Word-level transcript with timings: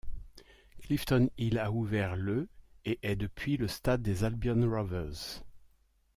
Cliftonhill 0.81 1.59
a 1.63 1.69
ouvert 1.71 2.15
le 2.15 2.49
et 2.85 2.97
est 3.03 3.15
depuis 3.15 3.55
le 3.57 3.67
stade 3.67 4.01
des 4.01 4.23
Albion 4.23 4.59
Rovers. 4.67 5.43